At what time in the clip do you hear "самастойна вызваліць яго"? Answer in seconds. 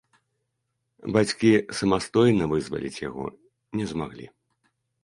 1.81-3.25